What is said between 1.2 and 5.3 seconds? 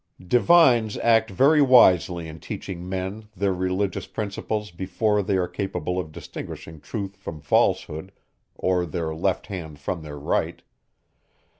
very wisely in teaching men their religious principles before